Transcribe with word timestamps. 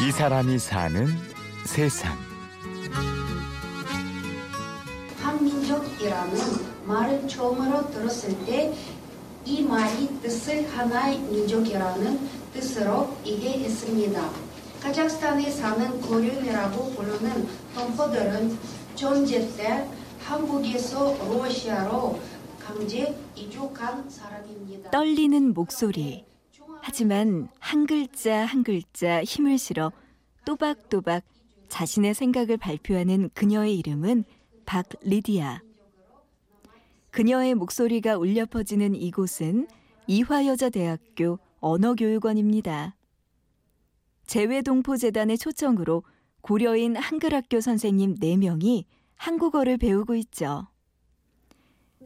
이 0.00 0.12
사람이 0.12 0.58
사는 0.58 1.06
세상. 1.64 2.16
한민족이라는 5.20 6.38
말을 6.86 7.26
처음으로 7.28 7.90
들었을 7.90 8.36
때 8.46 8.72
이 9.48 9.62
말이 9.62 10.08
뜻을 10.20 10.68
하나의 10.76 11.20
민족이라는 11.20 12.20
뜻으로 12.52 13.16
이해했습니다. 13.24 14.30
카자흐스탄에 14.82 15.50
사는 15.50 16.00
고려인이라고 16.02 16.90
부르는 16.90 17.48
동포들은 17.74 18.58
전제 18.94 19.48
때 19.56 19.88
한국에서 20.20 21.16
러시아로 21.30 22.20
강제 22.60 23.16
이주간 23.34 24.10
사람입니다. 24.10 24.90
떨리는 24.90 25.54
목소리. 25.54 26.26
하지만 26.88 27.50
한 27.58 27.86
글자 27.86 28.46
한 28.46 28.62
글자 28.62 29.22
힘을 29.22 29.58
실어 29.58 29.92
또박또박 30.46 31.22
자신의 31.68 32.14
생각을 32.14 32.56
발표하는 32.56 33.28
그녀의 33.34 33.76
이름은 33.78 34.24
박리디아. 34.64 35.60
그녀의 37.10 37.56
목소리가 37.56 38.16
울려 38.16 38.46
퍼지는 38.46 38.94
이곳은 38.94 39.68
이화여자대학교 40.06 41.38
언어교육원입니다. 41.60 42.96
재외동포재단의 44.26 45.36
초청으로 45.36 46.04
고려인 46.40 46.96
한글학교 46.96 47.60
선생님 47.60 48.14
4명이 48.14 48.84
한국어를 49.14 49.76
배우고 49.76 50.14
있죠. 50.14 50.66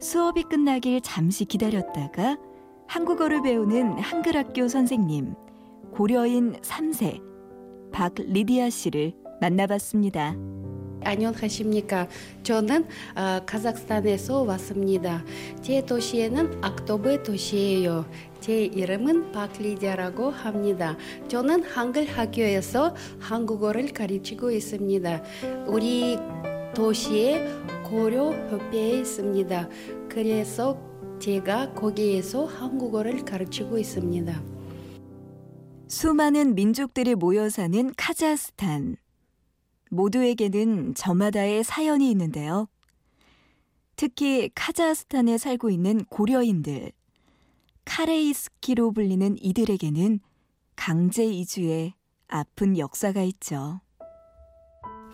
수업이 0.01 0.43
끝나길 0.43 0.99
잠시 0.99 1.45
기다렸다가 1.45 2.35
한국어를 2.93 3.41
배우는 3.41 3.97
한글학교 3.97 4.67
선생님, 4.67 5.33
고려인 5.95 6.53
3세 6.61 7.23
박리디아 7.91 8.69
씨를 8.69 9.13
만나봤습니다. 9.41 10.35
안녕하십니까. 11.03 12.07
저는 12.43 12.85
어, 13.15 13.43
카자흐스탄에서 13.47 14.43
왔습니다. 14.43 15.25
제 15.63 15.83
도시에는 15.83 16.63
악토브 16.63 17.23
도시예요. 17.23 18.05
제 18.39 18.65
이름은 18.65 19.31
박리디아라고 19.31 20.29
합니다. 20.29 20.95
저는 21.27 21.63
한글 21.63 22.05
학교에서 22.05 22.95
한국어를 23.19 23.91
가르치고 23.91 24.51
있습니다. 24.51 25.23
우리 25.65 26.19
도시에 26.75 27.43
고려 27.83 28.31
협회에 28.51 28.99
있습니다. 28.99 29.67
그래서 30.07 30.92
제가 31.19 31.73
거기에서 31.73 32.45
한국어를 32.45 33.23
가르치고 33.23 33.77
있습니다. 33.77 34.43
수많은 35.87 36.55
민족들이 36.55 37.15
모여 37.15 37.49
사는 37.49 37.91
카자흐스탄. 37.95 38.97
모두에게는 39.89 40.95
저마다의 40.95 41.63
사연이 41.63 42.09
있는데요. 42.11 42.67
특히 43.95 44.49
카자흐스탄에 44.55 45.37
살고 45.37 45.69
있는 45.69 46.03
고려인들, 46.05 46.91
카레이스키로 47.85 48.91
불리는 48.91 49.37
이들에게는 49.39 50.19
강제 50.75 51.25
이주의 51.25 51.93
아픈 52.27 52.77
역사가 52.77 53.21
있죠. 53.23 53.81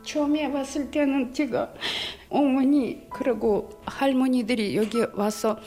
처음에 0.03 0.45
왔을 0.47 0.89
때는 0.91 1.33
제가 1.33 1.73
어머니 2.29 3.07
그리고 3.09 3.69
할머니들이 3.85 4.75
여기 4.75 4.97
와서 5.13 5.59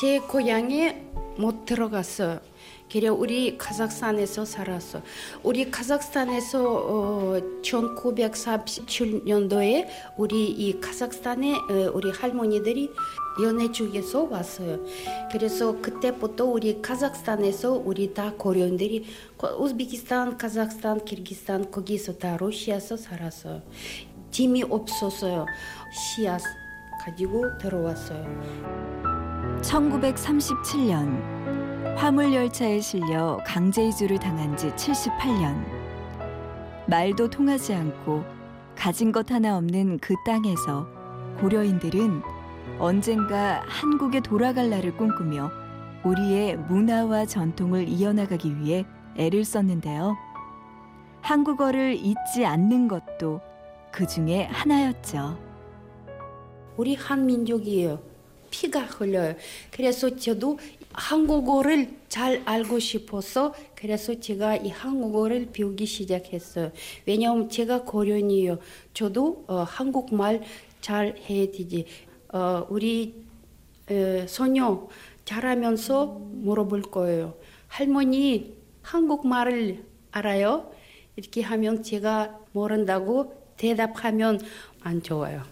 제 0.00 0.18
고향에 0.18 1.02
못 1.36 1.64
들어갔어요. 1.64 2.40
그래 2.90 3.08
우리 3.08 3.58
카자흐스탄에서 3.58 4.44
살았어. 4.44 5.02
우리 5.42 5.68
카자흐스탄에서 5.70 6.62
어, 6.62 7.40
1947년도에 7.62 9.86
우리 10.16 10.48
이 10.50 10.80
카자흐스탄에 10.80 11.54
어, 11.54 11.90
우리 11.92 12.10
할머니들이 12.10 12.90
연애 13.42 13.72
중에서 13.72 14.22
왔어요. 14.24 14.84
그래서 15.32 15.80
그때부터 15.80 16.44
우리 16.44 16.80
카자흐스탄에서 16.80 17.72
우리 17.72 18.14
다 18.14 18.32
고려인들이 18.38 19.04
우즈베키스탄, 19.58 20.38
카자흐스탄, 20.38 21.04
키르기스탄 21.04 21.72
거기서 21.72 22.18
다 22.18 22.36
러시아에서 22.36 22.96
살았어요. 22.96 23.62
짐이 24.30 24.62
없었어요. 24.64 25.46
씨앗 25.92 26.40
가지고 27.04 27.58
들어왔어요. 27.58 28.24
1937년 29.62 31.53
화물열차에 31.96 32.80
실려 32.80 33.38
강제 33.46 33.86
이주를 33.86 34.18
당한 34.18 34.56
지 34.56 34.68
78년. 34.70 35.64
말도 36.86 37.30
통하지 37.30 37.72
않고 37.72 38.24
가진 38.76 39.12
것 39.12 39.30
하나 39.30 39.56
없는 39.56 39.98
그 40.00 40.14
땅에서 40.26 40.88
고려인들은 41.40 42.20
언젠가 42.78 43.62
한국에 43.66 44.20
돌아갈 44.20 44.70
날을 44.70 44.96
꿈꾸며 44.96 45.50
우리의 46.04 46.56
문화와 46.56 47.26
전통을 47.26 47.88
이어나가기 47.88 48.58
위해 48.58 48.84
애를 49.16 49.44
썼는데요. 49.44 50.16
한국어를 51.22 51.94
잊지 51.94 52.44
않는 52.44 52.88
것도 52.88 53.40
그 53.92 54.06
중에 54.06 54.44
하나였죠. 54.50 55.38
우리 56.76 56.96
한민족이에요. 56.96 58.00
피가 58.50 58.80
흘려요. 58.80 59.34
그래서 59.70 60.14
저도 60.14 60.58
한국어를 60.94 61.96
잘 62.08 62.42
알고 62.44 62.78
싶어서 62.78 63.54
그래서 63.74 64.18
제가 64.18 64.56
이 64.56 64.68
한국어를 64.70 65.50
배우기 65.52 65.86
시작했어요. 65.86 66.70
왜냐하면 67.06 67.48
제가 67.48 67.82
고려인이에요. 67.82 68.58
저도 68.92 69.44
어, 69.48 69.64
한국말 69.66 70.42
잘 70.80 71.16
해야 71.28 71.46
되지. 71.46 71.86
어, 72.32 72.66
우리 72.70 73.24
에, 73.90 74.26
소녀 74.26 74.88
잘하면서 75.24 76.06
물어볼 76.32 76.82
거예요. 76.82 77.34
할머니 77.68 78.54
한국말을 78.82 79.84
알아요? 80.10 80.72
이렇게 81.16 81.42
하면 81.42 81.82
제가 81.82 82.38
모른다고 82.52 83.34
대답하면 83.56 84.40
안 84.80 85.02
좋아요. 85.02 85.42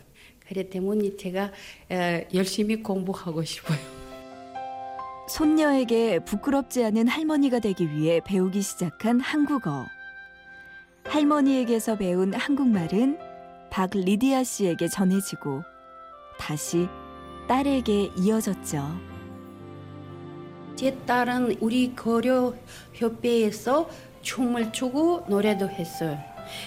그래 0.46 0.68
때문에 0.68 1.16
제가 1.16 1.52
에, 1.90 2.28
열심히 2.32 2.82
공부하고 2.82 3.42
싶어요. 3.42 4.01
손녀에게 5.28 6.20
부끄럽지 6.20 6.84
않은 6.84 7.08
할머니가 7.08 7.60
되기 7.60 7.90
위해 7.90 8.20
배우기 8.24 8.60
시작한 8.62 9.20
한국어. 9.20 9.86
할머니에게서 11.04 11.96
배운 11.96 12.34
한국말은 12.34 13.18
박 13.70 13.90
리디아 13.94 14.44
씨에게 14.44 14.88
전해지고 14.88 15.62
다시 16.38 16.88
딸에게 17.48 18.10
이어졌죠. 18.16 19.12
제 20.76 20.96
딸은 21.06 21.58
우리 21.60 21.94
고려 21.94 22.54
협회에서 22.92 23.88
춤을 24.22 24.72
추고 24.72 25.24
노래도 25.28 25.68
했어요. 25.68 26.18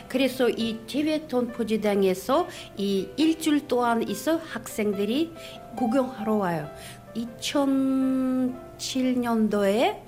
그래서 0.07 0.49
이 0.49 0.79
재외톤 0.87 1.49
포지당에서 1.49 2.47
이 2.77 3.09
일주일 3.17 3.67
동안 3.67 4.07
있어 4.07 4.37
학생들이 4.37 5.33
구경하러 5.75 6.35
와요. 6.35 6.69
2007년도에 7.15 10.01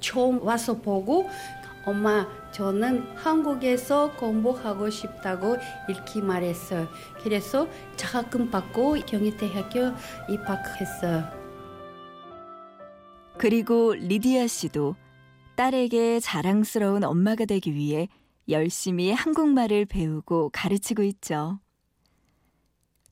처음 0.00 0.42
와서 0.42 0.76
보고 0.76 1.28
엄마 1.86 2.26
저는 2.52 3.16
한국에서 3.16 4.12
공부하고 4.12 4.88
싶다고 4.88 5.56
이렇게 5.88 6.20
말했어요. 6.20 6.88
그래서 7.22 7.66
장학금 7.96 8.50
받고 8.50 8.94
경희대학교 9.06 9.92
입학했어요. 10.30 11.24
그리고 13.36 13.94
리디아 13.94 14.46
씨도 14.46 14.94
딸에게 15.56 16.20
자랑스러운 16.20 17.04
엄마가 17.04 17.44
되기 17.44 17.74
위해 17.74 18.08
열심히 18.48 19.12
한국말을 19.12 19.86
배우고 19.86 20.50
가르치고 20.52 21.02
있죠. 21.02 21.58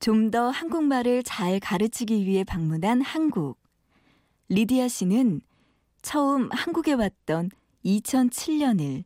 좀 0.02 0.32
더 0.32 0.50
한국말을 0.50 1.22
잘 1.22 1.60
가르치기 1.60 2.26
위해 2.26 2.42
방문한 2.42 3.02
한국. 3.02 3.56
리디아 4.48 4.88
씨는 4.88 5.42
처음 6.02 6.48
한국에 6.50 6.94
왔던 6.94 7.50
2007년을 7.84 9.04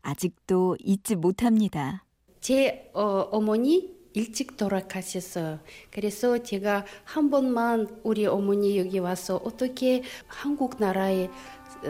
아직도 0.00 0.78
잊지 0.80 1.16
못합니다. 1.16 2.06
제 2.40 2.90
어, 2.94 3.28
어머니 3.30 3.94
일찍 4.14 4.56
돌아가셨어요. 4.56 5.60
그래서 5.90 6.42
제가 6.42 6.86
한 7.04 7.28
번만 7.28 8.00
우리 8.02 8.24
어머니 8.24 8.78
여기 8.78 8.98
와서 9.00 9.36
어떻게 9.44 10.02
한국 10.28 10.76
나라에 10.78 11.28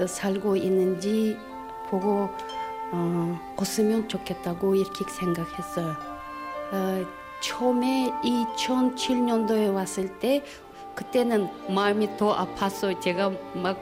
살고 0.08 0.56
있는지 0.56 1.36
보고 1.88 2.28
어, 2.90 3.54
웃으면 3.56 4.08
좋겠다고 4.08 4.74
이렇게 4.74 5.04
생각했어요. 5.08 5.94
어, 6.72 7.17
처음에 7.40 8.12
2007년도에 8.22 9.72
왔을 9.74 10.18
때 10.18 10.44
그때는 10.94 11.48
마음이 11.72 12.16
더 12.16 12.32
아파서 12.32 12.98
제가 12.98 13.30
막 13.54 13.78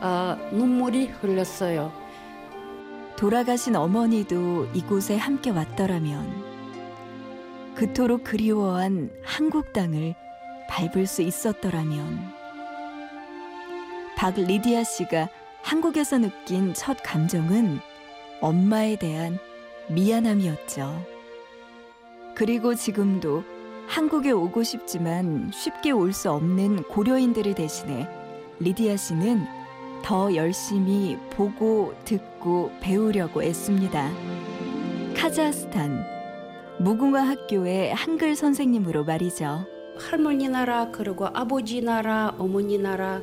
어, 0.00 0.36
눈물이 0.52 1.06
흘렸어요. 1.06 1.92
돌아가신 3.16 3.76
어머니도 3.76 4.66
이곳에 4.74 5.16
함께 5.16 5.50
왔더라면 5.50 6.52
그토록 7.74 8.24
그리워한 8.24 9.10
한국 9.24 9.72
땅을 9.72 10.14
밟을 10.68 11.06
수 11.06 11.22
있었더라면 11.22 12.32
박 14.16 14.34
리디아 14.36 14.84
씨가 14.84 15.28
한국에서 15.62 16.18
느낀 16.18 16.74
첫 16.74 16.98
감정은 17.02 17.78
엄마에 18.40 18.96
대한 18.96 19.38
미안함이었죠. 19.88 21.11
그리고 22.42 22.74
지금도 22.74 23.44
한국에 23.86 24.32
오고 24.32 24.64
싶지만 24.64 25.52
쉽게 25.54 25.92
올 25.92 26.12
수 26.12 26.28
없는 26.28 26.82
고려인들을 26.88 27.54
대신해 27.54 28.08
리디아 28.58 28.96
씨는 28.96 29.44
더 30.02 30.34
열심히 30.34 31.16
보고 31.30 31.94
듣고 32.04 32.72
배우려고 32.80 33.44
애씁니다. 33.44 34.10
카자흐스탄 35.16 36.04
무궁화 36.80 37.22
학교의 37.22 37.94
한글 37.94 38.34
선생님으로 38.34 39.04
말이죠. 39.04 39.64
할머니 39.96 40.48
나라 40.48 40.90
그리고 40.90 41.26
아버지 41.26 41.80
나라 41.80 42.34
어머니 42.38 42.76
나라 42.76 43.20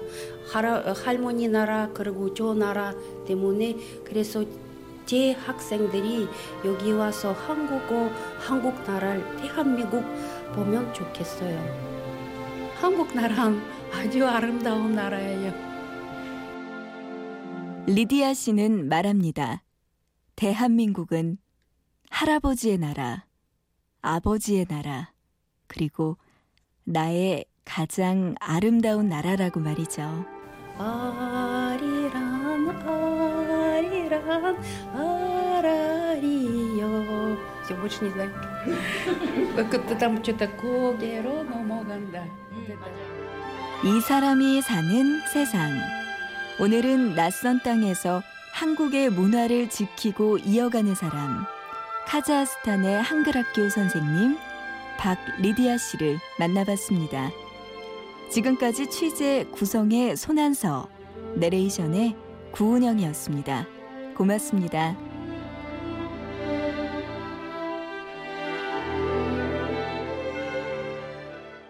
할아, 0.50 0.94
할머니 0.94 1.50
나라 1.50 1.90
그리고 1.94 2.34
저 2.34 2.54
나라 2.54 2.94
때문에 3.28 3.76
그래서 4.06 4.46
제 5.10 5.32
학생들이 5.32 6.30
여기 6.64 6.92
와서 6.92 7.32
한국어 7.32 8.12
한국 8.38 8.76
나라를 8.84 9.38
대한민국 9.38 10.04
보면 10.54 10.94
좋겠어요. 10.94 11.58
한국 12.76 13.16
나라는 13.16 13.60
아주 13.92 14.24
아름다운 14.28 14.94
나라예요. 14.94 15.52
리디아 17.88 18.36
씨는 18.36 18.88
말합니다. 18.88 19.64
대한민국은 20.36 21.40
할아버지의 22.12 22.78
나라, 22.78 23.26
아버지의 24.04 24.68
나라, 24.68 25.12
그리고 25.66 26.18
나의 26.84 27.46
가장 27.66 28.36
아름다운 28.40 29.10
나라라고 29.10 29.60
말이죠. 29.60 30.04
아리란 30.78 31.49
아리란 34.39 34.57
아라리요. 35.65 36.85
Все, 37.65 37.75
больше 37.75 38.05
не 38.05 38.11
знаю. 38.11 38.31
Как-то 39.57 39.95
там 39.97 40.23
что-то 40.23 40.47
고개로 40.49 41.45
넘어간다. 41.45 42.25
Вот 42.53 42.69
это. 42.69 42.85
이 43.85 44.01
사람이 44.01 44.63
사는 44.63 45.21
세상. 45.33 45.71
오늘은 46.61 47.15
낯선 47.15 47.61
땅에서 47.63 48.23
한국의 48.53 49.11
문화를 49.11 49.69
지키고 49.69 50.39
이어가는 50.39 50.95
사람, 50.95 51.45
카자흐스탄의 52.07 53.03
한글학교 53.03 53.69
선생님 53.69 54.39
박 54.97 55.19
리디아 55.41 55.77
씨를 55.77 56.19
만나봤습니다. 56.39 57.31
지금까지 58.31 58.89
취재 58.89 59.47
구성의 59.51 60.17
손한서, 60.17 60.89
내레이션의 61.35 62.15
구은영이었습니다. 62.53 63.67
고맙습니다. 64.20 65.09